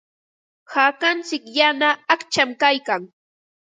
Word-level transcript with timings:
Hakantsik 0.71 1.43
yana 1.57 1.89
aqcham 2.13 2.49
kaykan. 2.61 3.03